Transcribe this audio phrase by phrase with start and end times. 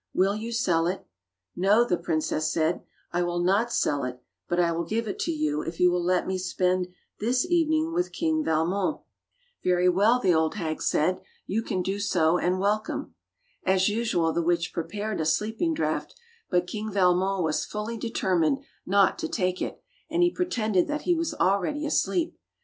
[0.15, 1.05] Will you sell it?"
[1.55, 5.31] "No," the princess said, "I will not sell' it, but I will give it to
[5.31, 6.87] you if you will let me spend
[7.19, 11.21] this evening with King Valmon." 140 Fairy Tale Bears "'Very well," the old hag said,
[11.47, 13.13] "'y^^ do so and welcome."
[13.63, 16.15] As usual the witch prepared a sleeping draught,
[16.49, 21.03] but King Valmon was fully deter mined not to take it, and he pretended that
[21.03, 22.35] he was already asleep.